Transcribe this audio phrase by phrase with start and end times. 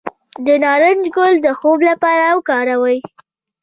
[0.45, 2.99] د نارنج ګل د خوب لپاره وکاروئ